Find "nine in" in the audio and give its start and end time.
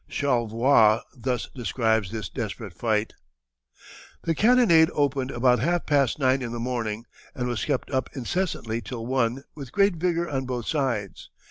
6.17-6.51